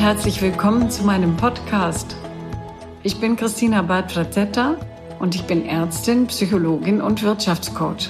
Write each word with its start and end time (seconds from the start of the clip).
Herzlich 0.00 0.40
willkommen 0.40 0.88
zu 0.88 1.04
meinem 1.04 1.36
Podcast. 1.36 2.16
Ich 3.02 3.20
bin 3.20 3.36
Christina 3.36 3.82
Bad-Frazetta 3.82 4.76
und 5.18 5.34
ich 5.34 5.42
bin 5.42 5.66
Ärztin, 5.66 6.26
Psychologin 6.26 7.02
und 7.02 7.22
Wirtschaftscoach. 7.22 8.08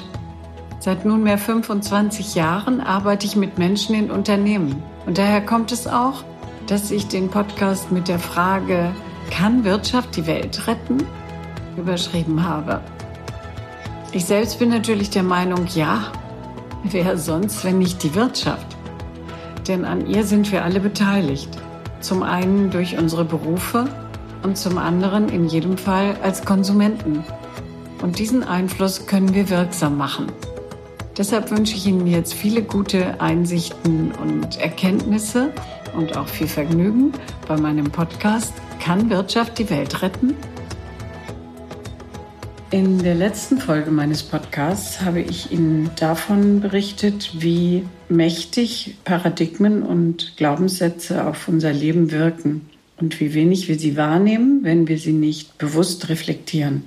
Seit 0.79 1.05
nunmehr 1.05 1.37
25 1.37 2.37
Jahren 2.37 2.81
arbeite 2.81 3.27
ich 3.27 3.35
mit 3.35 3.59
Menschen 3.59 3.97
in 3.97 4.13
Unternehmen. 4.13 4.81
Und 5.05 5.19
daher 5.19 5.45
kommt 5.45 5.73
es 5.73 5.89
auch, 5.89 6.23
dass 6.69 6.93
ich 6.93 7.09
den 7.09 7.29
Podcast 7.29 7.91
mit 7.91 8.07
der 8.07 8.21
Frage, 8.21 8.95
kann 9.33 9.65
Wirtschaft 9.65 10.15
die 10.15 10.29
Welt 10.29 10.69
retten? 10.69 10.99
überschrieben 11.77 12.47
habe. 12.47 12.83
Ich 14.13 14.27
selbst 14.27 14.61
bin 14.61 14.69
natürlich 14.69 15.11
der 15.11 15.25
Meinung, 15.25 15.67
ja, 15.75 16.13
wer 16.85 17.19
sonst, 17.19 17.65
wenn 17.65 17.79
nicht 17.79 18.05
die 18.05 18.15
Wirtschaft? 18.15 18.77
Denn 19.67 19.85
an 19.85 20.07
ihr 20.07 20.23
sind 20.23 20.53
wir 20.53 20.63
alle 20.63 20.79
beteiligt. 20.79 21.59
Zum 22.01 22.23
einen 22.23 22.71
durch 22.71 22.99
unsere 22.99 23.25
Berufe 23.25 23.87
und 24.43 24.57
zum 24.57 24.79
anderen 24.79 25.29
in 25.29 25.47
jedem 25.47 25.77
Fall 25.77 26.17
als 26.23 26.45
Konsumenten. 26.45 27.25
Und 28.03 28.19
diesen 28.19 28.43
Einfluss 28.43 29.07
können 29.07 29.35
wir 29.35 29.51
wirksam 29.51 29.99
machen. 29.99 30.27
Deshalb 31.19 31.51
wünsche 31.51 31.77
ich 31.77 31.87
Ihnen 31.87 32.07
jetzt 32.07 32.33
viele 32.33 32.63
gute 32.63 33.21
Einsichten 33.21 34.13
und 34.13 34.59
Erkenntnisse 34.59 35.53
und 35.95 36.17
auch 36.17 36.29
viel 36.29 36.47
Vergnügen 36.47 37.13
bei 37.47 37.59
meinem 37.59 37.91
Podcast 37.91 38.55
Kann 38.83 39.11
Wirtschaft 39.11 39.59
die 39.59 39.69
Welt 39.69 40.01
retten? 40.01 40.35
In 42.73 43.03
der 43.03 43.17
letzten 43.17 43.59
Folge 43.59 43.91
meines 43.91 44.23
Podcasts 44.23 45.01
habe 45.01 45.21
ich 45.21 45.51
Ihnen 45.51 45.91
davon 45.97 46.61
berichtet, 46.61 47.33
wie 47.41 47.83
mächtig 48.09 48.95
Paradigmen 49.03 49.83
und 49.83 50.37
Glaubenssätze 50.37 51.27
auf 51.27 51.49
unser 51.49 51.73
Leben 51.73 52.13
wirken 52.13 52.71
und 53.01 53.19
wie 53.19 53.35
wenig 53.35 53.67
wir 53.67 53.77
sie 53.77 53.97
wahrnehmen, 53.97 54.61
wenn 54.63 54.87
wir 54.87 55.01
sie 55.01 55.13
nicht 55.13 55.59
bewusst 55.59 56.09
reflektieren. 56.11 56.85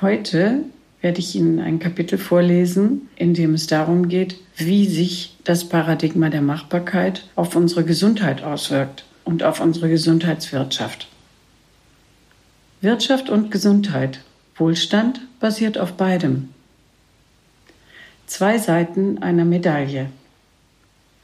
Heute 0.00 0.60
werde 1.02 1.18
ich 1.18 1.36
Ihnen 1.36 1.60
ein 1.60 1.78
Kapitel 1.78 2.16
vorlesen, 2.16 3.10
in 3.16 3.34
dem 3.34 3.52
es 3.52 3.66
darum 3.66 4.08
geht, 4.08 4.36
wie 4.56 4.86
sich 4.86 5.36
das 5.44 5.68
Paradigma 5.68 6.30
der 6.30 6.40
Machbarkeit 6.40 7.28
auf 7.36 7.54
unsere 7.54 7.84
Gesundheit 7.84 8.42
auswirkt 8.42 9.04
und 9.26 9.42
auf 9.42 9.60
unsere 9.60 9.90
Gesundheitswirtschaft. 9.90 11.06
Wirtschaft 12.80 13.28
und 13.28 13.50
Gesundheit 13.50 14.20
Wohlstand 14.60 15.20
basiert 15.40 15.78
auf 15.78 15.94
beidem. 15.94 16.50
Zwei 18.26 18.58
Seiten 18.58 19.18
einer 19.22 19.44
Medaille. 19.44 20.06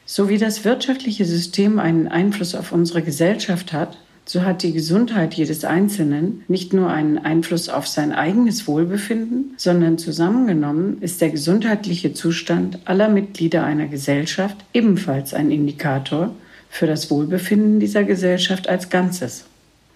So 0.06 0.28
wie 0.28 0.38
das 0.38 0.64
wirtschaftliche 0.64 1.24
System 1.24 1.78
einen 1.78 2.08
Einfluss 2.08 2.54
auf 2.54 2.72
unsere 2.72 3.02
Gesellschaft 3.02 3.72
hat, 3.72 3.98
so 4.24 4.42
hat 4.42 4.64
die 4.64 4.72
Gesundheit 4.72 5.34
jedes 5.34 5.64
Einzelnen 5.64 6.42
nicht 6.48 6.72
nur 6.72 6.90
einen 6.90 7.18
Einfluss 7.18 7.68
auf 7.68 7.86
sein 7.86 8.12
eigenes 8.12 8.66
Wohlbefinden, 8.66 9.54
sondern 9.56 9.98
zusammengenommen 9.98 11.00
ist 11.00 11.20
der 11.20 11.30
gesundheitliche 11.30 12.12
Zustand 12.12 12.80
aller 12.86 13.08
Mitglieder 13.08 13.62
einer 13.62 13.86
Gesellschaft 13.86 14.56
ebenfalls 14.72 15.32
ein 15.32 15.52
Indikator 15.52 16.34
für 16.68 16.88
das 16.88 17.08
Wohlbefinden 17.10 17.78
dieser 17.78 18.02
Gesellschaft 18.02 18.68
als 18.68 18.90
Ganzes. 18.90 19.44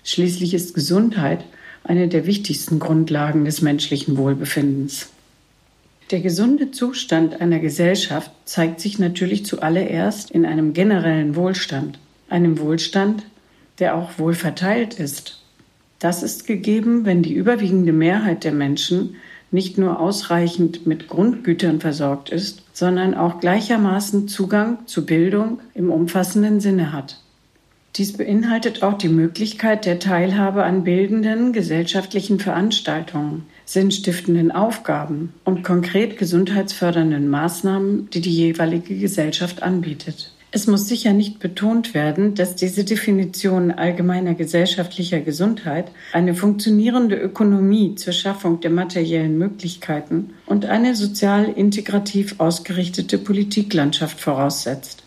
Schließlich 0.05 0.55
ist 0.55 0.75
Gesundheit 0.75 1.45
eine 1.85 2.09
der 2.09 2.27
wichtigsten 2.27 2.79
Grundlagen 2.79 3.45
des 3.45 3.63
menschlichen 3.63 4.17
Wohlbefindens. 4.17 5.09
Der 6.11 6.21
gesunde 6.21 6.73
Zustand 6.73 7.41
einer 7.41 7.61
Gesellschaft 7.61 8.33
zeigt 8.45 8.81
sich 8.81 8.99
natürlich 8.99 9.47
zuallererst 9.47 10.31
in 10.31 10.45
einem 10.45 10.73
generellen 10.73 11.37
Wohlstand, 11.37 11.99
einem 12.29 12.59
Wohlstand, 12.59 13.25
der 13.79 13.95
auch 13.95 14.19
wohl 14.19 14.35
verteilt 14.35 14.95
ist. 14.95 15.41
Das 16.01 16.23
ist 16.23 16.47
gegeben, 16.47 17.05
wenn 17.05 17.23
die 17.23 17.35
überwiegende 17.35 17.93
Mehrheit 17.93 18.43
der 18.43 18.53
Menschen 18.53 19.17
nicht 19.53 19.79
nur 19.79 20.01
ausreichend 20.01 20.87
mit 20.87 21.09
Grundgütern 21.09 21.81
versorgt 21.81 22.31
ist, 22.31 22.63
sondern 22.73 23.15
auch 23.15 23.41
gleichermaßen 23.41 24.29
Zugang 24.29 24.87
zu 24.87 25.07
Bildung 25.07 25.61
im 25.75 25.91
umfassenden 25.91 26.61
Sinne 26.61 26.93
hat. 26.93 27.21
Dies 27.97 28.13
beinhaltet 28.17 28.85
auch 28.85 28.95
die 28.95 29.09
Möglichkeit 29.09 29.85
der 29.85 29.99
Teilhabe 29.99 30.63
an 30.63 30.85
bildenden 30.85 31.53
gesellschaftlichen 31.53 32.39
Veranstaltungen, 32.39 33.47
sinnstiftenden 33.65 34.53
Aufgaben 34.53 35.33
und 35.45 35.65
konkret 35.65 36.17
gesundheitsfördernden 36.17 37.29
Maßnahmen, 37.29 38.09
die 38.11 38.21
die 38.21 38.35
jeweilige 38.35 38.97
Gesellschaft 38.97 39.63
anbietet. 39.65 40.33
Es 40.53 40.67
muss 40.67 40.89
sicher 40.89 41.13
nicht 41.13 41.39
betont 41.39 41.95
werden, 41.95 42.35
dass 42.35 42.57
diese 42.57 42.85
Definition 42.85 43.71
allgemeiner 43.71 44.35
gesellschaftlicher 44.35 45.21
Gesundheit 45.21 45.93
eine 46.13 46.35
funktionierende 46.35 47.17
Ökonomie 47.17 47.95
zur 47.95 48.13
Schaffung 48.13 48.61
der 48.61 48.71
materiellen 48.71 49.39
Möglichkeiten 49.39 50.35
und 50.47 50.67
eine 50.67 50.97
sozial 50.97 51.45
integrativ 51.45 52.37
ausgerichtete 52.39 53.19
Politiklandschaft 53.19 54.19
voraussetzt. 54.19 55.00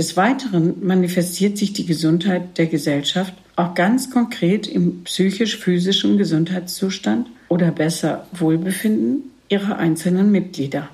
Des 0.00 0.16
Weiteren 0.16 0.76
manifestiert 0.82 1.58
sich 1.58 1.74
die 1.74 1.84
Gesundheit 1.84 2.56
der 2.56 2.68
Gesellschaft 2.68 3.34
auch 3.54 3.74
ganz 3.74 4.10
konkret 4.10 4.66
im 4.66 5.04
psychisch-physischen 5.04 6.16
Gesundheitszustand 6.16 7.28
oder 7.50 7.70
besser 7.70 8.26
Wohlbefinden 8.32 9.24
ihrer 9.50 9.76
einzelnen 9.76 10.32
Mitglieder. 10.32 10.88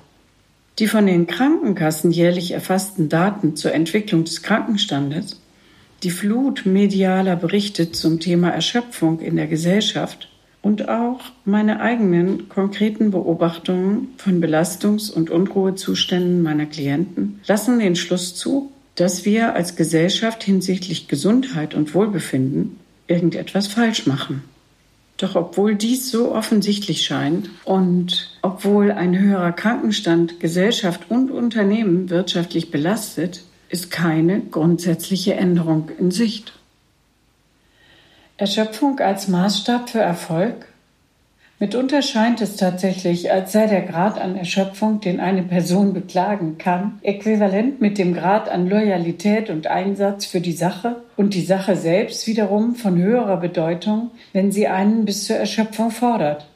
Die 0.79 0.87
von 0.87 1.05
den 1.05 1.25
Krankenkassen 1.25 2.11
jährlich 2.11 2.51
erfassten 2.51 3.07
Daten 3.07 3.55
zur 3.55 3.73
Entwicklung 3.73 4.25
des 4.25 4.43
Krankenstandes, 4.43 5.39
die 6.03 6.11
Flut 6.11 6.65
medialer 6.65 7.37
Berichte 7.37 7.93
zum 7.93 8.19
Thema 8.19 8.49
Erschöpfung 8.49 9.21
in 9.21 9.37
der 9.37 9.47
Gesellschaft 9.47 10.27
und 10.61 10.89
auch 10.89 11.21
meine 11.45 11.79
eigenen 11.79 12.49
konkreten 12.49 13.11
Beobachtungen 13.11 14.09
von 14.17 14.41
Belastungs- 14.41 15.09
und 15.09 15.29
Unruhezuständen 15.29 16.43
meiner 16.43 16.65
Klienten 16.65 17.39
lassen 17.47 17.79
den 17.79 17.95
Schluss 17.95 18.35
zu, 18.35 18.73
dass 18.97 19.25
wir 19.25 19.53
als 19.53 19.75
Gesellschaft 19.75 20.43
hinsichtlich 20.43 21.07
Gesundheit 21.07 21.75
und 21.75 21.93
Wohlbefinden 21.93 22.79
irgendetwas 23.07 23.67
falsch 23.67 24.07
machen. 24.07 24.43
Doch 25.17 25.35
obwohl 25.35 25.75
dies 25.75 26.11
so 26.11 26.33
offensichtlich 26.33 27.05
scheint 27.05 27.49
und 27.63 28.37
obwohl 28.41 28.91
ein 28.91 29.17
höherer 29.17 29.51
Krankenstand 29.51 30.39
Gesellschaft 30.39 31.09
und 31.09 31.31
Unternehmen 31.31 32.09
wirtschaftlich 32.09 32.71
belastet, 32.71 33.43
ist 33.69 33.91
keine 33.91 34.41
grundsätzliche 34.41 35.35
Änderung 35.35 35.89
in 35.99 36.11
Sicht. 36.11 36.53
Erschöpfung 38.37 38.99
als 38.99 39.27
Maßstab 39.27 39.89
für 39.89 39.99
Erfolg 39.99 40.67
Mitunter 41.59 42.03
scheint 42.03 42.39
es 42.41 42.55
tatsächlich, 42.55 43.31
als 43.31 43.51
sei 43.51 43.65
der 43.65 43.81
Grad 43.81 44.21
an 44.21 44.35
Erschöpfung, 44.35 45.01
den 45.01 45.19
eine 45.19 45.41
Person 45.41 45.91
beklagen 45.91 46.59
kann, 46.59 46.99
äquivalent 47.01 47.81
mit 47.81 47.97
dem 47.97 48.13
Grad 48.13 48.47
an 48.47 48.69
Loyalität 48.69 49.49
und 49.49 49.65
Einsatz 49.65 50.27
für 50.27 50.39
die 50.39 50.51
Sache 50.51 50.97
und 51.15 51.33
die 51.33 51.41
Sache 51.41 51.75
selbst 51.75 52.27
wiederum 52.27 52.75
von 52.75 52.95
höherer 52.99 53.37
Bedeutung, 53.37 54.11
wenn 54.33 54.51
sie 54.51 54.67
einen 54.67 55.05
bis 55.05 55.25
zur 55.25 55.37
Erschöpfung 55.37 55.89
fordert. 55.89 56.47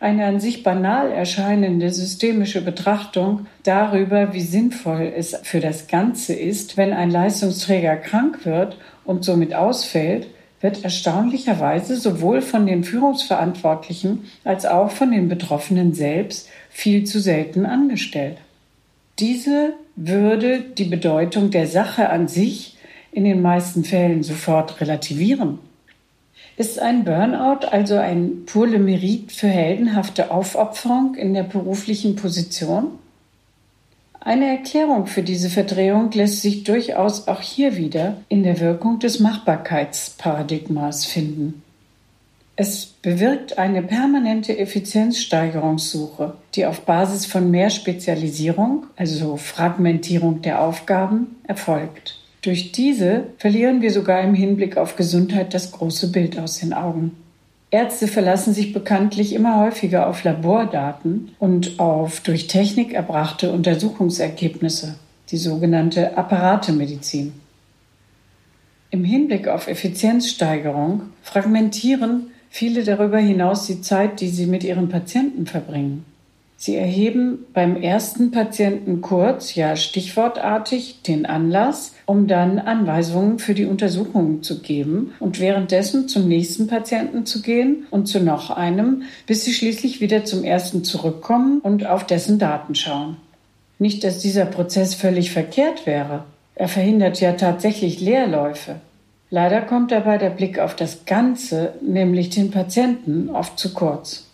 Eine 0.00 0.24
an 0.24 0.40
sich 0.40 0.64
banal 0.64 1.12
erscheinende 1.12 1.90
systemische 1.90 2.60
Betrachtung 2.60 3.46
darüber, 3.62 4.34
wie 4.34 4.40
sinnvoll 4.40 5.12
es 5.16 5.36
für 5.44 5.60
das 5.60 5.86
Ganze 5.86 6.34
ist, 6.34 6.76
wenn 6.76 6.92
ein 6.92 7.12
Leistungsträger 7.12 7.94
krank 7.96 8.44
wird 8.44 8.78
und 9.04 9.24
somit 9.24 9.54
ausfällt, 9.54 10.26
wird 10.64 10.82
erstaunlicherweise 10.82 11.94
sowohl 11.94 12.40
von 12.40 12.64
den 12.64 12.84
Führungsverantwortlichen 12.84 14.24
als 14.44 14.64
auch 14.64 14.90
von 14.90 15.10
den 15.10 15.28
Betroffenen 15.28 15.92
selbst 15.92 16.48
viel 16.70 17.04
zu 17.04 17.20
selten 17.20 17.66
angestellt. 17.66 18.38
Diese 19.18 19.74
würde 19.94 20.60
die 20.60 20.86
Bedeutung 20.86 21.50
der 21.50 21.66
Sache 21.66 22.08
an 22.08 22.28
sich 22.28 22.78
in 23.12 23.24
den 23.24 23.42
meisten 23.42 23.84
Fällen 23.84 24.22
sofort 24.22 24.80
relativieren. 24.80 25.58
Ist 26.56 26.78
ein 26.78 27.04
Burnout 27.04 27.66
also 27.70 27.96
ein 27.96 28.46
pour 28.46 28.66
le 28.66 28.78
mérite 28.78 29.34
für 29.34 29.48
heldenhafte 29.48 30.30
Aufopferung 30.30 31.14
in 31.14 31.34
der 31.34 31.42
beruflichen 31.42 32.16
Position? 32.16 32.86
Eine 34.26 34.46
Erklärung 34.46 35.06
für 35.06 35.22
diese 35.22 35.50
Verdrehung 35.50 36.10
lässt 36.12 36.40
sich 36.40 36.64
durchaus 36.64 37.28
auch 37.28 37.42
hier 37.42 37.76
wieder 37.76 38.16
in 38.30 38.42
der 38.42 38.58
Wirkung 38.58 38.98
des 38.98 39.20
Machbarkeitsparadigmas 39.20 41.04
finden. 41.04 41.62
Es 42.56 42.86
bewirkt 42.86 43.58
eine 43.58 43.82
permanente 43.82 44.56
Effizienzsteigerungssuche, 44.56 46.34
die 46.54 46.64
auf 46.64 46.86
Basis 46.86 47.26
von 47.26 47.50
mehr 47.50 47.68
Spezialisierung, 47.68 48.86
also 48.96 49.36
Fragmentierung 49.36 50.40
der 50.40 50.62
Aufgaben, 50.62 51.36
erfolgt. 51.46 52.18
Durch 52.40 52.72
diese 52.72 53.24
verlieren 53.36 53.82
wir 53.82 53.90
sogar 53.90 54.22
im 54.22 54.34
Hinblick 54.34 54.78
auf 54.78 54.96
Gesundheit 54.96 55.52
das 55.52 55.70
große 55.70 56.12
Bild 56.12 56.38
aus 56.38 56.60
den 56.60 56.72
Augen. 56.72 57.12
Ärzte 57.74 58.06
verlassen 58.06 58.54
sich 58.54 58.72
bekanntlich 58.72 59.32
immer 59.32 59.58
häufiger 59.58 60.06
auf 60.06 60.22
Labordaten 60.22 61.32
und 61.40 61.80
auf 61.80 62.20
durch 62.20 62.46
Technik 62.46 62.92
erbrachte 62.92 63.50
Untersuchungsergebnisse, 63.50 64.94
die 65.30 65.36
sogenannte 65.36 66.16
Apparatemedizin. 66.16 67.32
Im 68.90 69.02
Hinblick 69.02 69.48
auf 69.48 69.66
Effizienzsteigerung 69.66 71.02
fragmentieren 71.22 72.30
viele 72.48 72.84
darüber 72.84 73.18
hinaus 73.18 73.66
die 73.66 73.80
Zeit, 73.80 74.20
die 74.20 74.28
sie 74.28 74.46
mit 74.46 74.62
ihren 74.62 74.88
Patienten 74.88 75.46
verbringen. 75.46 76.04
Sie 76.64 76.76
erheben 76.76 77.44
beim 77.52 77.76
ersten 77.76 78.30
Patienten 78.30 79.02
kurz, 79.02 79.54
ja 79.54 79.76
stichwortartig, 79.76 81.02
den 81.02 81.26
Anlass, 81.26 81.92
um 82.06 82.26
dann 82.26 82.58
Anweisungen 82.58 83.38
für 83.38 83.52
die 83.52 83.66
Untersuchungen 83.66 84.42
zu 84.42 84.62
geben 84.62 85.12
und 85.20 85.40
währenddessen 85.40 86.08
zum 86.08 86.26
nächsten 86.26 86.66
Patienten 86.66 87.26
zu 87.26 87.42
gehen 87.42 87.86
und 87.90 88.06
zu 88.06 88.18
noch 88.18 88.48
einem, 88.48 89.02
bis 89.26 89.44
sie 89.44 89.52
schließlich 89.52 90.00
wieder 90.00 90.24
zum 90.24 90.42
ersten 90.42 90.84
zurückkommen 90.84 91.60
und 91.60 91.84
auf 91.84 92.06
dessen 92.06 92.38
Daten 92.38 92.74
schauen. 92.74 93.18
Nicht, 93.78 94.02
dass 94.02 94.20
dieser 94.20 94.46
Prozess 94.46 94.94
völlig 94.94 95.32
verkehrt 95.32 95.84
wäre. 95.84 96.24
Er 96.54 96.68
verhindert 96.68 97.20
ja 97.20 97.32
tatsächlich 97.32 98.00
Leerläufe. 98.00 98.76
Leider 99.28 99.60
kommt 99.60 99.92
dabei 99.92 100.16
der 100.16 100.30
Blick 100.30 100.58
auf 100.58 100.74
das 100.74 101.04
Ganze, 101.04 101.74
nämlich 101.82 102.30
den 102.30 102.50
Patienten, 102.50 103.28
oft 103.28 103.58
zu 103.58 103.74
kurz. 103.74 104.28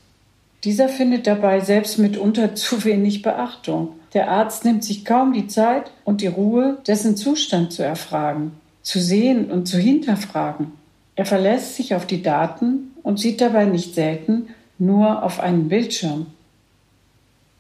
Dieser 0.65 0.89
findet 0.89 1.27
dabei 1.27 1.61
selbst 1.61 1.99
mitunter 1.99 2.55
zu 2.55 2.85
wenig 2.85 3.23
Beachtung. 3.23 3.91
Der 4.15 4.31
Arzt 4.31 4.65
nimmt 4.65 4.85
sich 4.85 5.05
kaum 5.05 5.33
die 5.33 5.47
Zeit 5.47 5.93
und 6.05 6.21
die 6.21 6.27
Ruhe, 6.27 6.79
dessen 6.87 7.17
Zustand 7.17 7.73
zu 7.73 7.83
erfragen, 7.85 8.53
zu 8.83 9.01
sehen 9.01 9.51
und 9.51 9.67
zu 9.67 9.79
hinterfragen. 9.79 10.73
Er 11.15 11.27
verlässt 11.27 11.77
sich 11.77 11.95
auf 11.95 12.07
die 12.07 12.23
Daten 12.23 12.93
und 13.03 13.19
sieht 13.19 13.41
dabei 13.41 13.67
nicht 13.67 13.95
selten 13.95 14.49
nur 14.79 15.23
auf 15.23 15.39
einen 15.39 15.69
Bildschirm. 15.69 16.27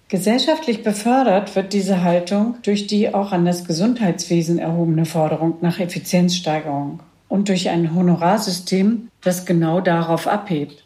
Gesellschaftlich 0.08 0.82
befördert 0.82 1.54
wird 1.54 1.72
diese 1.72 2.02
Haltung 2.02 2.56
durch 2.62 2.88
die 2.88 3.14
auch 3.14 3.30
an 3.30 3.44
das 3.44 3.64
Gesundheitswesen 3.64 4.58
erhobene 4.58 5.04
Forderung 5.04 5.58
nach 5.60 5.78
Effizienzsteigerung 5.78 6.98
und 7.28 7.48
durch 7.48 7.68
ein 7.68 7.94
Honorarsystem, 7.94 9.08
das 9.20 9.46
genau 9.46 9.80
darauf 9.80 10.26
abhebt. 10.26 10.82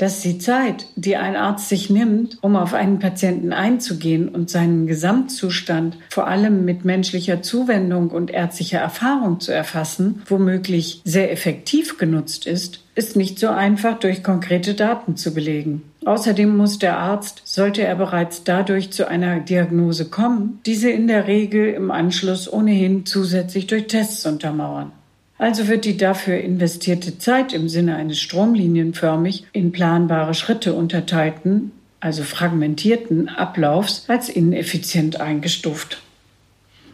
Dass 0.00 0.22
die 0.22 0.38
Zeit, 0.38 0.86
die 0.96 1.16
ein 1.16 1.36
Arzt 1.36 1.68
sich 1.68 1.90
nimmt, 1.90 2.38
um 2.40 2.56
auf 2.56 2.72
einen 2.72 3.00
Patienten 3.00 3.52
einzugehen 3.52 4.30
und 4.30 4.48
seinen 4.48 4.86
Gesamtzustand 4.86 5.98
vor 6.08 6.26
allem 6.26 6.64
mit 6.64 6.86
menschlicher 6.86 7.42
Zuwendung 7.42 8.08
und 8.08 8.30
ärztlicher 8.30 8.78
Erfahrung 8.78 9.40
zu 9.40 9.52
erfassen, 9.52 10.22
womöglich 10.26 11.02
sehr 11.04 11.30
effektiv 11.30 11.98
genutzt 11.98 12.46
ist, 12.46 12.82
ist 12.94 13.14
nicht 13.14 13.38
so 13.38 13.48
einfach 13.48 13.98
durch 13.98 14.22
konkrete 14.22 14.72
Daten 14.72 15.16
zu 15.16 15.34
belegen. 15.34 15.82
Außerdem 16.06 16.56
muss 16.56 16.78
der 16.78 16.96
Arzt, 16.96 17.42
sollte 17.44 17.82
er 17.82 17.94
bereits 17.94 18.42
dadurch 18.42 18.90
zu 18.92 19.06
einer 19.06 19.40
Diagnose 19.40 20.06
kommen, 20.06 20.60
diese 20.64 20.88
in 20.88 21.08
der 21.08 21.26
Regel 21.26 21.74
im 21.74 21.90
Anschluss 21.90 22.50
ohnehin 22.50 23.04
zusätzlich 23.04 23.66
durch 23.66 23.86
Tests 23.86 24.24
untermauern. 24.24 24.92
Also 25.40 25.68
wird 25.68 25.86
die 25.86 25.96
dafür 25.96 26.36
investierte 26.36 27.16
Zeit 27.16 27.54
im 27.54 27.70
Sinne 27.70 27.96
eines 27.96 28.20
stromlinienförmig 28.20 29.46
in 29.52 29.72
planbare 29.72 30.34
Schritte 30.34 30.74
unterteilten, 30.74 31.72
also 31.98 32.24
fragmentierten 32.24 33.30
Ablaufs 33.30 34.04
als 34.08 34.28
ineffizient 34.28 35.18
eingestuft. 35.18 36.02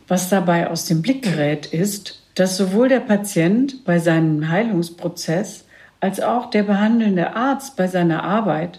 Was 0.06 0.28
dabei 0.28 0.70
aus 0.70 0.84
dem 0.84 1.02
Blick 1.02 1.22
gerät, 1.22 1.66
ist, 1.66 2.22
dass 2.36 2.56
sowohl 2.56 2.88
der 2.88 3.00
Patient 3.00 3.84
bei 3.84 3.98
seinem 3.98 4.48
Heilungsprozess 4.48 5.64
als 5.98 6.20
auch 6.20 6.48
der 6.48 6.62
behandelnde 6.62 7.34
Arzt 7.34 7.74
bei 7.74 7.88
seiner 7.88 8.22
Arbeit 8.22 8.78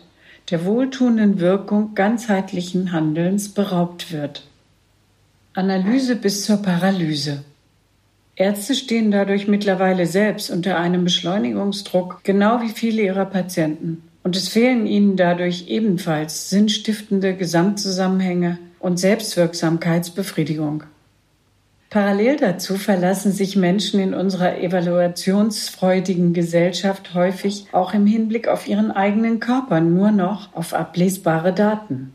der 0.50 0.64
wohltuenden 0.64 1.42
Wirkung 1.42 1.94
ganzheitlichen 1.94 2.94
Handelns 2.94 3.50
beraubt 3.50 4.14
wird. 4.14 4.48
Analyse 5.56 6.16
bis 6.16 6.46
zur 6.46 6.62
Paralyse. 6.62 7.44
Ärzte 8.39 8.75
stehen 8.75 9.10
dadurch 9.10 9.48
mittlerweile 9.48 10.06
selbst 10.06 10.51
unter 10.51 10.78
einem 10.78 11.04
Beschleunigungsdruck, 11.04 12.19
genau 12.24 12.62
wie 12.62 12.69
viele 12.69 13.01
ihrer 13.01 13.25
Patienten. 13.25 14.04
Und 14.24 14.36
es 14.36 14.48
fehlen 14.48 14.86
ihnen 14.86 15.18
dadurch 15.18 15.69
ebenfalls 15.69 16.51
sinnstiftende 16.51 17.36
Gesamtzusammenhänge 17.36 18.60
und 18.80 19.00
Selbstwirksamkeitsbefriedigung. 19.00 20.84
Parallel 21.89 22.36
dazu 22.36 22.75
verlassen 22.75 23.31
sich 23.31 23.56
Menschen 23.56 24.00
in 24.00 24.13
unserer 24.13 24.60
evaluationsfreudigen 24.60 26.33
Gesellschaft 26.33 27.16
häufig 27.16 27.66
auch 27.72 27.95
im 27.95 28.06
Hinblick 28.06 28.48
auf 28.48 28.68
ihren 28.68 28.92
eigenen 28.92 29.40
Körper 29.40 29.80
nur 29.80 30.12
noch 30.12 30.54
auf 30.54 30.75
ablesbare 30.75 31.54
Daten. 31.54 32.13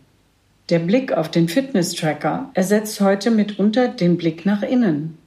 Der 0.69 0.79
Blick 0.79 1.13
auf 1.13 1.31
den 1.31 1.49
Fitness-Tracker 1.49 2.51
ersetzt 2.55 3.01
heute 3.01 3.33
mitunter 3.33 3.89
den 3.89 4.17
Blick 4.17 4.47
nach 4.47 4.63
innen. 4.63 5.19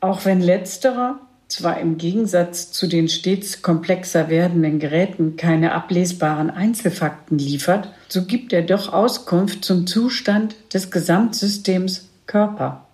Auch 0.00 0.24
wenn 0.24 0.40
letzterer 0.40 1.18
zwar 1.48 1.80
im 1.80 1.96
Gegensatz 1.96 2.70
zu 2.70 2.86
den 2.86 3.08
stets 3.08 3.62
komplexer 3.62 4.28
werdenden 4.28 4.78
Geräten 4.78 5.36
keine 5.36 5.72
ablesbaren 5.72 6.50
Einzelfakten 6.50 7.38
liefert, 7.38 7.92
so 8.08 8.24
gibt 8.24 8.52
er 8.52 8.62
doch 8.62 8.92
Auskunft 8.92 9.64
zum 9.64 9.86
Zustand 9.86 10.54
des 10.72 10.90
Gesamtsystems 10.90 12.08
Körper. 12.26 12.84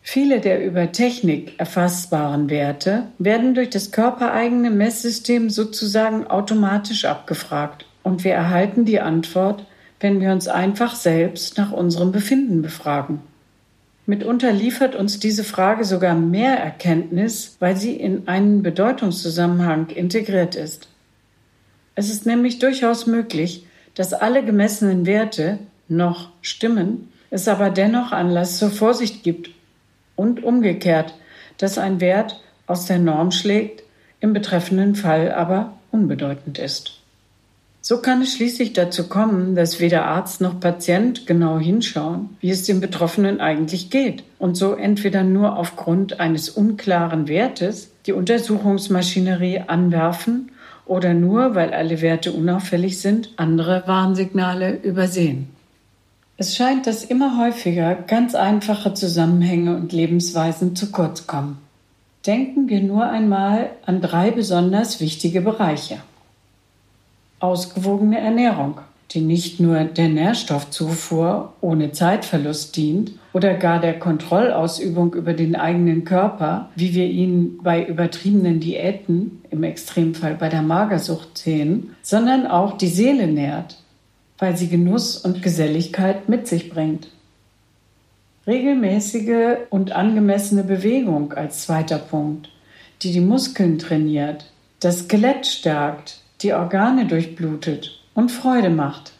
Viele 0.00 0.40
der 0.40 0.64
über 0.64 0.92
Technik 0.92 1.58
erfassbaren 1.58 2.48
Werte 2.48 3.08
werden 3.18 3.54
durch 3.54 3.70
das 3.70 3.90
körpereigene 3.90 4.70
Messsystem 4.70 5.50
sozusagen 5.50 6.28
automatisch 6.28 7.04
abgefragt 7.04 7.86
und 8.04 8.22
wir 8.22 8.32
erhalten 8.32 8.84
die 8.84 9.00
Antwort, 9.00 9.66
wenn 9.98 10.20
wir 10.20 10.30
uns 10.30 10.46
einfach 10.46 10.94
selbst 10.94 11.58
nach 11.58 11.72
unserem 11.72 12.12
Befinden 12.12 12.62
befragen. 12.62 13.20
Mitunter 14.06 14.52
liefert 14.52 14.94
uns 14.94 15.18
diese 15.18 15.42
Frage 15.42 15.84
sogar 15.84 16.14
mehr 16.14 16.56
Erkenntnis, 16.58 17.56
weil 17.58 17.76
sie 17.76 17.96
in 17.96 18.28
einen 18.28 18.62
Bedeutungszusammenhang 18.62 19.88
integriert 19.88 20.54
ist. 20.54 20.88
Es 21.96 22.08
ist 22.08 22.24
nämlich 22.24 22.60
durchaus 22.60 23.06
möglich, 23.08 23.66
dass 23.94 24.12
alle 24.12 24.44
gemessenen 24.44 25.06
Werte 25.06 25.58
noch 25.88 26.30
stimmen, 26.40 27.12
es 27.30 27.48
aber 27.48 27.70
dennoch 27.70 28.12
Anlass 28.12 28.58
zur 28.58 28.70
Vorsicht 28.70 29.24
gibt 29.24 29.50
und 30.14 30.44
umgekehrt, 30.44 31.14
dass 31.58 31.76
ein 31.76 32.00
Wert 32.00 32.40
aus 32.68 32.86
der 32.86 32.98
Norm 32.98 33.32
schlägt, 33.32 33.82
im 34.20 34.32
betreffenden 34.32 34.94
Fall 34.94 35.32
aber 35.32 35.76
unbedeutend 35.90 36.58
ist. 36.58 37.00
So 37.88 37.98
kann 37.98 38.20
es 38.20 38.32
schließlich 38.32 38.72
dazu 38.72 39.06
kommen, 39.06 39.54
dass 39.54 39.78
weder 39.78 40.06
Arzt 40.06 40.40
noch 40.40 40.58
Patient 40.58 41.24
genau 41.24 41.60
hinschauen, 41.60 42.30
wie 42.40 42.50
es 42.50 42.64
dem 42.64 42.80
Betroffenen 42.80 43.40
eigentlich 43.40 43.90
geht 43.90 44.24
und 44.40 44.56
so 44.56 44.74
entweder 44.74 45.22
nur 45.22 45.56
aufgrund 45.56 46.18
eines 46.18 46.48
unklaren 46.48 47.28
Wertes 47.28 47.92
die 48.06 48.12
Untersuchungsmaschinerie 48.12 49.60
anwerfen 49.68 50.50
oder 50.84 51.14
nur, 51.14 51.54
weil 51.54 51.72
alle 51.72 52.00
Werte 52.00 52.32
unauffällig 52.32 52.98
sind, 52.98 53.30
andere 53.36 53.84
Warnsignale 53.86 54.80
übersehen. 54.82 55.50
Es 56.38 56.56
scheint, 56.56 56.88
dass 56.88 57.04
immer 57.04 57.38
häufiger 57.38 57.94
ganz 57.94 58.34
einfache 58.34 58.94
Zusammenhänge 58.94 59.76
und 59.76 59.92
Lebensweisen 59.92 60.74
zu 60.74 60.90
kurz 60.90 61.28
kommen. 61.28 61.58
Denken 62.26 62.68
wir 62.68 62.80
nur 62.80 63.08
einmal 63.08 63.70
an 63.86 64.00
drei 64.00 64.32
besonders 64.32 64.98
wichtige 64.98 65.40
Bereiche 65.40 65.98
ausgewogene 67.40 68.18
Ernährung, 68.18 68.80
die 69.12 69.20
nicht 69.20 69.60
nur 69.60 69.84
der 69.84 70.08
Nährstoffzufuhr 70.08 71.52
ohne 71.60 71.92
Zeitverlust 71.92 72.76
dient 72.76 73.12
oder 73.32 73.54
gar 73.54 73.80
der 73.80 73.98
Kontrollausübung 73.98 75.14
über 75.14 75.32
den 75.32 75.54
eigenen 75.54 76.04
Körper, 76.04 76.70
wie 76.74 76.94
wir 76.94 77.06
ihn 77.06 77.58
bei 77.62 77.84
übertriebenen 77.84 78.60
Diäten, 78.60 79.42
im 79.50 79.62
Extremfall 79.62 80.34
bei 80.34 80.48
der 80.48 80.62
Magersucht 80.62 81.38
sehen, 81.38 81.94
sondern 82.02 82.46
auch 82.46 82.76
die 82.76 82.88
Seele 82.88 83.26
nährt, 83.26 83.78
weil 84.38 84.56
sie 84.56 84.68
Genuss 84.68 85.16
und 85.16 85.42
Geselligkeit 85.42 86.28
mit 86.28 86.46
sich 86.48 86.68
bringt. 86.68 87.08
Regelmäßige 88.46 89.58
und 89.70 89.92
angemessene 89.92 90.62
Bewegung 90.62 91.32
als 91.32 91.62
zweiter 91.62 91.98
Punkt, 91.98 92.48
die 93.02 93.12
die 93.12 93.20
Muskeln 93.20 93.78
trainiert, 93.78 94.52
das 94.80 95.00
Skelett 95.00 95.46
stärkt, 95.46 96.20
die 96.42 96.52
Organe 96.52 97.06
durchblutet 97.06 98.00
und 98.14 98.30
Freude 98.30 98.70
macht. 98.70 99.12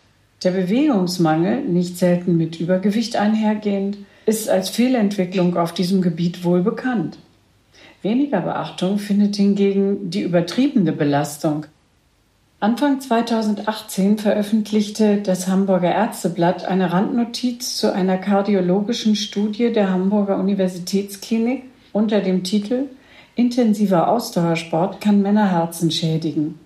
Der 0.45 0.51
Bewegungsmangel, 0.51 1.63
nicht 1.63 1.97
selten 1.99 2.37
mit 2.37 2.61
Übergewicht 2.61 3.17
einhergehend, 3.17 3.99
ist 4.27 4.49
als 4.49 4.69
Fehlentwicklung 4.69 5.57
auf 5.57 5.73
diesem 5.73 6.03
Gebiet 6.03 6.45
wohl 6.45 6.63
bekannt. 6.63 7.19
Weniger 8.03 8.41
Beachtung 8.41 8.99
findet 8.99 9.37
hingegen 9.37 10.11
die 10.11 10.23
übertriebene 10.23 10.93
Belastung. 10.93 11.67
Anfang 12.61 13.01
2018 13.01 14.19
veröffentlichte 14.19 15.19
das 15.19 15.49
Hamburger 15.49 15.93
Ärzteblatt 15.93 16.65
eine 16.65 16.93
Randnotiz 16.93 17.77
zu 17.77 17.93
einer 17.93 18.17
kardiologischen 18.17 19.15
Studie 19.15 19.73
der 19.73 19.91
Hamburger 19.91 20.39
Universitätsklinik 20.39 21.65
unter 21.93 22.21
dem 22.21 22.45
Titel 22.45 22.85
Intensiver 23.35 24.09
Ausdauersport 24.09 25.01
kann 25.01 25.21
Männerherzen 25.21 25.91
schädigen. 25.91 26.59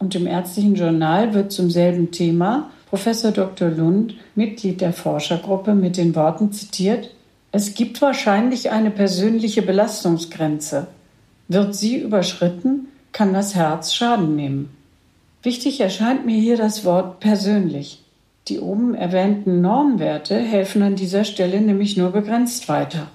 Und 0.00 0.14
im 0.16 0.26
ärztlichen 0.26 0.74
Journal 0.74 1.34
wird 1.34 1.52
zum 1.52 1.70
selben 1.70 2.10
Thema 2.10 2.70
Professor 2.88 3.30
Dr. 3.30 3.68
Lund, 3.68 4.14
Mitglied 4.34 4.80
der 4.80 4.92
Forschergruppe, 4.92 5.74
mit 5.74 5.96
den 5.96 6.16
Worten 6.16 6.52
zitiert, 6.52 7.10
es 7.52 7.74
gibt 7.74 8.00
wahrscheinlich 8.00 8.70
eine 8.70 8.90
persönliche 8.90 9.62
Belastungsgrenze. 9.62 10.86
Wird 11.48 11.74
sie 11.74 11.98
überschritten, 11.98 12.88
kann 13.12 13.32
das 13.32 13.54
Herz 13.54 13.92
Schaden 13.92 14.36
nehmen. 14.36 14.70
Wichtig 15.42 15.80
erscheint 15.80 16.26
mir 16.26 16.40
hier 16.40 16.56
das 16.56 16.84
Wort 16.84 17.20
persönlich. 17.20 18.02
Die 18.48 18.58
oben 18.60 18.94
erwähnten 18.94 19.60
Normwerte 19.60 20.38
helfen 20.38 20.82
an 20.82 20.96
dieser 20.96 21.24
Stelle 21.24 21.60
nämlich 21.60 21.96
nur 21.96 22.10
begrenzt 22.10 22.68
weiter. 22.68 23.08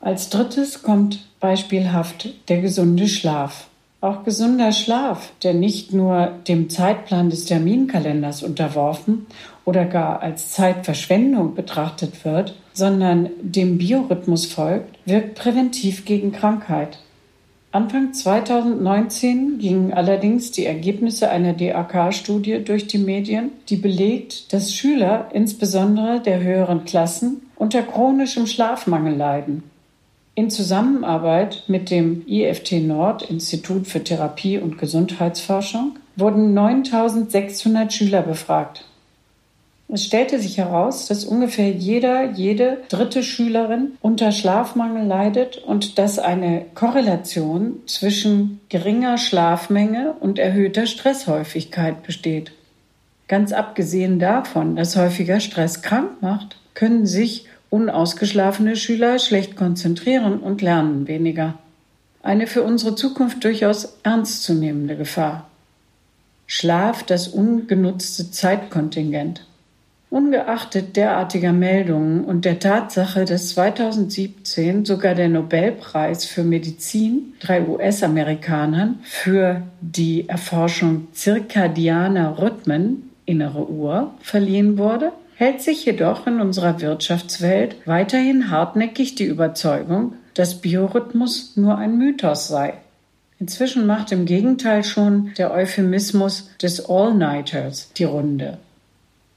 Als 0.00 0.30
drittes 0.30 0.82
kommt 0.82 1.20
beispielhaft 1.38 2.28
der 2.48 2.60
gesunde 2.60 3.08
Schlaf. 3.08 3.68
Auch 4.02 4.24
gesunder 4.24 4.72
Schlaf, 4.72 5.30
der 5.44 5.54
nicht 5.54 5.92
nur 5.92 6.32
dem 6.48 6.68
Zeitplan 6.68 7.30
des 7.30 7.44
Terminkalenders 7.44 8.42
unterworfen 8.42 9.26
oder 9.64 9.84
gar 9.84 10.20
als 10.20 10.50
Zeitverschwendung 10.50 11.54
betrachtet 11.54 12.24
wird, 12.24 12.56
sondern 12.72 13.30
dem 13.40 13.78
Biorhythmus 13.78 14.46
folgt, 14.46 14.98
wirkt 15.04 15.36
präventiv 15.36 16.04
gegen 16.04 16.32
Krankheit. 16.32 16.98
Anfang 17.70 18.12
2019 18.12 19.60
gingen 19.60 19.92
allerdings 19.92 20.50
die 20.50 20.66
Ergebnisse 20.66 21.30
einer 21.30 21.52
DAK-Studie 21.52 22.64
durch 22.64 22.88
die 22.88 22.98
Medien, 22.98 23.52
die 23.68 23.76
belegt, 23.76 24.52
dass 24.52 24.74
Schüler, 24.74 25.28
insbesondere 25.32 26.18
der 26.18 26.40
höheren 26.40 26.84
Klassen, 26.84 27.42
unter 27.54 27.82
chronischem 27.82 28.48
Schlafmangel 28.48 29.14
leiden. 29.14 29.62
In 30.34 30.48
Zusammenarbeit 30.48 31.64
mit 31.66 31.90
dem 31.90 32.26
IFT 32.26 32.72
Nord 32.82 33.22
Institut 33.22 33.86
für 33.86 34.02
Therapie 34.02 34.56
und 34.56 34.78
Gesundheitsforschung 34.78 35.98
wurden 36.16 36.54
9600 36.54 37.92
Schüler 37.92 38.22
befragt. 38.22 38.86
Es 39.88 40.06
stellte 40.06 40.38
sich 40.38 40.56
heraus, 40.56 41.06
dass 41.06 41.26
ungefähr 41.26 41.70
jeder, 41.70 42.30
jede 42.30 42.78
dritte 42.88 43.22
Schülerin 43.22 43.92
unter 44.00 44.32
Schlafmangel 44.32 45.06
leidet 45.06 45.58
und 45.58 45.98
dass 45.98 46.18
eine 46.18 46.64
Korrelation 46.74 47.82
zwischen 47.84 48.60
geringer 48.70 49.18
Schlafmenge 49.18 50.14
und 50.18 50.38
erhöhter 50.38 50.86
Stresshäufigkeit 50.86 52.02
besteht. 52.04 52.52
Ganz 53.28 53.52
abgesehen 53.52 54.18
davon, 54.18 54.76
dass 54.76 54.96
häufiger 54.96 55.40
Stress 55.40 55.82
krank 55.82 56.22
macht, 56.22 56.56
können 56.72 57.04
sich 57.04 57.44
unausgeschlafene 57.72 58.76
Schüler 58.76 59.18
schlecht 59.18 59.56
konzentrieren 59.56 60.40
und 60.40 60.60
lernen 60.60 61.08
weniger. 61.08 61.54
Eine 62.22 62.46
für 62.46 62.62
unsere 62.62 62.94
Zukunft 62.94 63.42
durchaus 63.44 63.96
ernstzunehmende 64.02 64.94
Gefahr. 64.94 65.48
Schlaf 66.46 67.02
das 67.02 67.28
ungenutzte 67.28 68.30
Zeitkontingent. 68.30 69.46
Ungeachtet 70.10 70.96
derartiger 70.96 71.54
Meldungen 71.54 72.26
und 72.26 72.44
der 72.44 72.58
Tatsache, 72.58 73.24
dass 73.24 73.48
2017 73.48 74.84
sogar 74.84 75.14
der 75.14 75.30
Nobelpreis 75.30 76.26
für 76.26 76.44
Medizin 76.44 77.32
drei 77.40 77.66
US-Amerikanern 77.66 78.98
für 79.02 79.62
die 79.80 80.28
Erforschung 80.28 81.08
zirkadianer 81.12 82.38
Rhythmen, 82.38 83.10
innere 83.24 83.66
Uhr, 83.66 84.12
verliehen 84.20 84.76
wurde, 84.76 85.12
hält 85.36 85.62
sich 85.62 85.84
jedoch 85.84 86.26
in 86.26 86.40
unserer 86.40 86.80
Wirtschaftswelt 86.80 87.76
weiterhin 87.86 88.50
hartnäckig 88.50 89.14
die 89.14 89.24
Überzeugung, 89.24 90.14
dass 90.34 90.60
Biorhythmus 90.60 91.56
nur 91.56 91.78
ein 91.78 91.98
Mythos 91.98 92.48
sei. 92.48 92.74
Inzwischen 93.38 93.86
macht 93.86 94.12
im 94.12 94.24
Gegenteil 94.24 94.84
schon 94.84 95.32
der 95.36 95.52
Euphemismus 95.52 96.50
des 96.62 96.88
All-Nighters 96.88 97.92
die 97.94 98.04
Runde 98.04 98.58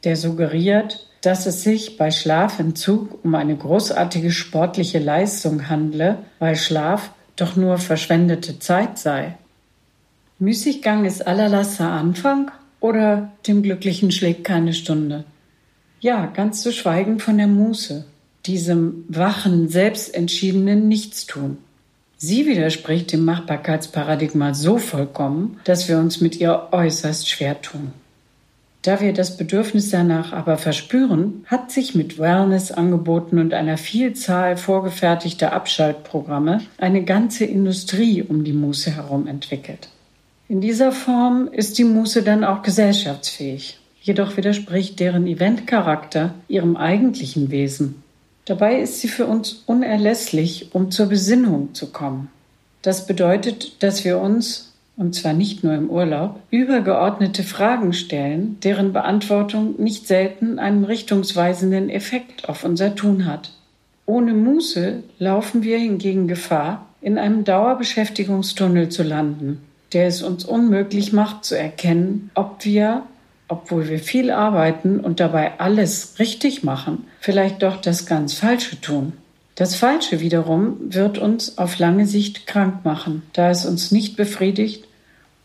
der 0.06 0.16
suggeriert, 0.16 1.08
dass 1.22 1.48
es 1.48 1.64
sich 1.64 1.98
bei 1.98 2.12
Schlafentzug 2.12 3.26
um 3.26 3.36
eine 3.36 3.56
großartige 3.56 4.32
sportliche 4.32 5.00
Leistung 5.00 5.68
handle, 5.68 6.20
weil 6.40 6.56
Schlaf 6.56 7.12
doch 7.36 7.56
nur 7.56 7.80
verschwendete 7.80 8.60
Zeit 8.60 9.00
sei. 9.00 9.36
Müßiggang 10.38 11.06
ist 11.06 11.26
allerlasser 11.26 11.90
Anfang 11.90 12.52
oder 12.80 13.32
dem 13.48 13.64
Glücklichen 13.64 14.12
schlägt 14.12 14.44
keine 14.44 14.74
Stunde. 14.74 15.26
Ja, 16.06 16.28
ganz 16.28 16.62
zu 16.62 16.72
schweigen 16.72 17.18
von 17.18 17.40
der 17.40 17.48
Muße, 17.48 18.06
diesem 18.46 19.06
wachen, 19.08 19.70
selbstentschiedenen 19.70 20.88
Nichtstun. 20.88 21.58
Sie 22.16 22.46
widerspricht 22.46 23.12
dem 23.12 23.26
Machbarkeitsparadigma 23.26 24.54
so 24.54 24.78
vollkommen, 24.78 25.60
dass 25.64 25.90
wir 25.90 25.98
uns 25.98 26.22
mit 26.22 26.40
ihr 26.40 26.68
äußerst 26.72 27.28
schwer 27.28 27.60
tun. 27.60 27.92
Da 28.84 29.02
wir 29.02 29.14
das 29.14 29.36
Bedürfnis 29.36 29.90
danach 29.90 30.32
aber 30.32 30.60
verspüren, 30.60 31.44
hat 31.48 31.72
sich 31.72 31.96
mit 31.96 32.20
Wellness-Angeboten 32.20 33.40
und 33.40 33.56
einer 33.56 33.80
Vielzahl 33.80 34.58
vorgefertigter 34.58 35.54
Abschaltprogramme 35.54 36.62
eine 36.78 37.04
ganze 37.04 37.46
Industrie 37.46 38.22
um 38.22 38.44
die 38.44 38.54
Muße 38.54 38.92
herum 38.92 39.26
entwickelt. 39.26 39.90
In 40.50 40.62
dieser 40.62 40.92
Form 40.92 41.48
ist 41.52 41.80
die 41.80 41.84
Muße 41.84 42.22
dann 42.22 42.44
auch 42.44 42.62
gesellschaftsfähig. 42.62 43.80
Jedoch 44.06 44.38
widerspricht 44.38 45.00
deren 45.00 45.26
Eventcharakter 45.26 46.36
ihrem 46.48 46.78
eigentlichen 46.78 47.50
Wesen. 47.50 48.04
Dabei 48.46 48.80
ist 48.80 49.02
sie 49.02 49.08
für 49.08 49.26
uns 49.26 49.64
unerlässlich, 49.66 50.70
um 50.74 50.92
zur 50.92 51.08
Besinnung 51.08 51.74
zu 51.74 51.88
kommen. 51.88 52.30
Das 52.84 53.08
bedeutet, 53.08 53.82
dass 53.82 54.06
wir 54.06 54.20
uns 54.20 54.74
und 54.96 55.16
zwar 55.16 55.34
nicht 55.34 55.64
nur 55.64 55.74
im 55.74 55.90
Urlaub, 55.90 56.40
übergeordnete 56.52 57.42
Fragen 57.42 57.94
stellen, 57.94 58.60
deren 58.62 58.94
Beantwortung 58.94 59.82
nicht 59.82 60.06
selten 60.06 60.60
einen 60.60 60.86
richtungsweisenden 60.86 61.90
Effekt 61.90 62.48
auf 62.48 62.64
unser 62.64 62.94
Tun 62.94 63.26
hat. 63.26 63.54
Ohne 64.06 64.36
Muße 64.36 65.02
laufen 65.18 65.64
wir 65.64 65.80
hingegen 65.80 66.28
Gefahr, 66.28 66.86
in 67.02 67.18
einem 67.18 67.44
Dauerbeschäftigungstunnel 67.44 68.90
zu 68.90 69.02
landen, 69.02 69.62
der 69.94 70.06
es 70.06 70.22
uns 70.22 70.46
unmöglich 70.46 71.12
macht 71.12 71.44
zu 71.44 71.58
erkennen, 71.58 72.30
ob 72.36 72.64
wir, 72.64 73.02
obwohl 73.48 73.90
wir 73.90 74.00
viel 74.00 74.32
arbeiten 74.32 75.00
und 75.00 75.20
dabei 75.20 75.60
alles 75.60 76.16
richtig 76.20 76.64
machen, 76.64 77.08
vielleicht 77.20 77.62
doch 77.64 77.78
das 77.78 78.06
ganz 78.06 78.34
Falsche 78.34 78.80
tun. 78.82 79.14
Das 79.56 79.76
Falsche 79.76 80.20
wiederum 80.20 80.78
wird 80.94 81.18
uns 81.18 81.58
auf 81.58 81.80
lange 81.80 82.06
Sicht 82.06 82.46
krank 82.48 82.84
machen, 82.84 83.24
da 83.34 83.50
es 83.50 83.66
uns 83.66 83.92
nicht 83.92 84.18
befriedigt 84.18 84.86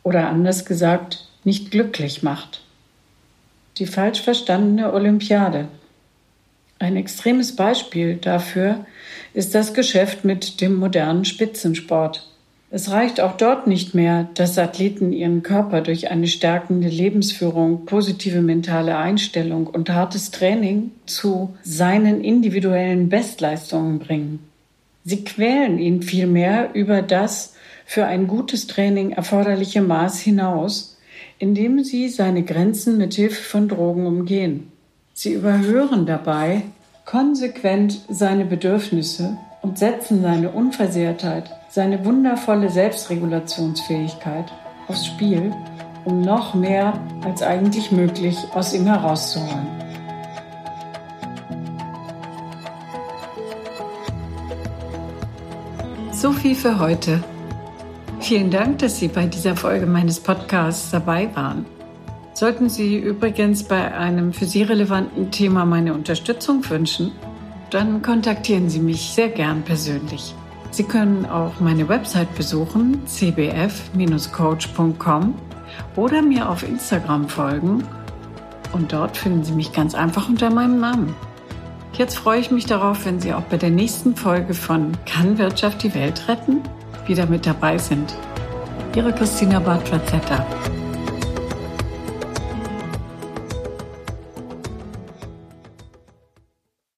oder 0.03 0.29
anders 0.29 0.65
gesagt 0.65 1.29
nicht 1.45 1.71
glücklich 1.71 2.23
macht. 2.23 2.63
Die 3.79 3.87
falsch 3.87 4.21
verstandene 4.21 4.93
Olympiade. 4.93 5.69
Ein 6.79 6.97
extremes 6.97 7.55
Beispiel 7.55 8.17
dafür 8.17 8.85
ist 9.33 9.55
das 9.55 9.75
Geschäft 9.75 10.25
mit 10.25 10.61
dem 10.61 10.77
modernen 10.77 11.25
Spitzensport. 11.25 12.27
Es 12.73 12.91
reicht 12.93 13.21
auch 13.21 13.37
dort 13.37 13.67
nicht 13.67 13.97
mehr, 13.97 14.29
dass 14.35 14.57
Athleten 14.57 15.13
ihren 15.13 15.43
Körper 15.43 15.81
durch 15.81 16.11
eine 16.11 16.29
stärkende 16.29 16.89
Lebensführung, 16.89 17.85
positive 17.85 18.43
mentale 18.43 18.97
Einstellung 18.97 19.67
und 19.67 19.91
hartes 19.91 20.31
Training 20.31 20.93
zu 21.05 21.55
seinen 21.65 22.23
individuellen 22.23 23.09
Bestleistungen 23.09 23.99
bringen. 23.99 24.39
Sie 25.05 25.25
quälen 25.25 25.79
ihn 25.79 26.03
vielmehr 26.03 26.71
über 26.75 27.03
das 27.03 27.55
für 27.87 28.07
ein 28.07 28.29
gutes 28.29 28.69
Training 28.69 29.11
erforderliche 29.11 29.83
Maß 29.83 30.21
hinaus, 30.21 30.97
indem 31.41 31.83
sie 31.83 32.09
seine 32.09 32.45
Grenzen 32.45 32.99
mit 32.99 33.15
Hilfe 33.15 33.43
von 33.43 33.67
Drogen 33.67 34.07
umgehen. 34.07 34.71
Sie 35.13 35.33
überhören 35.33 36.07
dabei 36.07 36.63
konsequent 37.05 38.03
seine 38.09 38.45
Bedürfnisse 38.45 39.37
und 39.63 39.79
setzen 39.79 40.23
seine 40.23 40.51
Unversehrtheit 40.51 41.51
seine 41.71 42.05
wundervolle 42.05 42.69
Selbstregulationsfähigkeit 42.69 44.47
aufs 44.89 45.07
Spiel, 45.07 45.53
um 46.05 46.21
noch 46.21 46.53
mehr 46.53 46.95
als 47.25 47.43
eigentlich 47.43 47.93
möglich 47.93 48.37
aus 48.55 48.75
ihm 48.75 48.87
herauszuholen. 48.87 49.69
So 56.11 56.33
viel 56.33 56.57
für 56.57 56.81
heute. 56.81 57.23
Vielen 58.19 58.51
Dank, 58.51 58.81
dass 58.81 58.99
Sie 58.99 59.09
bei 59.09 59.27
dieser 59.27 59.57
Folge 59.57 59.87
meines 59.87 60.19
Podcasts 60.21 60.91
dabei 60.91 61.35
waren. 61.35 61.65
Sollten 62.35 62.69
Sie 62.69 62.99
übrigens 62.99 63.63
bei 63.63 63.95
einem 63.95 64.33
für 64.33 64.45
Sie 64.45 64.63
relevanten 64.63 65.31
Thema 65.31 65.65
meine 65.65 65.95
Unterstützung 65.95 66.69
wünschen, 66.69 67.13
dann 67.71 68.03
kontaktieren 68.03 68.69
Sie 68.69 68.81
mich 68.81 69.13
sehr 69.13 69.29
gern 69.29 69.63
persönlich. 69.63 70.35
Sie 70.71 70.83
können 70.85 71.27
auch 71.27 71.61
meine 71.61 71.89
Website 71.89 72.35
besuchen, 72.35 73.07
cbf-coach.com 73.07 75.35
oder 75.97 76.23
mir 76.23 76.49
auf 76.49 76.63
Instagram 76.63 77.29
folgen 77.29 77.83
und 78.73 78.93
dort 78.93 79.17
finden 79.17 79.43
Sie 79.45 79.53
mich 79.53 79.73
ganz 79.73 79.95
einfach 79.95 80.29
unter 80.29 80.51
meinem 80.51 80.81
Namen. 80.81 81.15
Jetzt 81.95 82.19
freue 82.19 82.41
ich 82.41 82.51
mich 82.51 82.67
darauf, 82.67 83.05
wenn 83.05 83.21
Sie 83.21 83.33
auch 83.35 83.43
bei 83.43 83.57
der 83.57 83.71
nächsten 83.71 84.17
Folge 84.17 84.55
von 84.55 84.93
Kann 85.07 85.39
Wirtschaft 85.39 85.83
die 85.83 85.95
Welt 85.95 86.29
retten 86.29 86.61
wieder 87.07 87.27
mit 87.27 87.47
dabei 87.47 87.79
sind. 87.79 88.15
Ihre 88.95 89.13
Christina 89.13 89.59
Bartrazetta. 89.59 90.47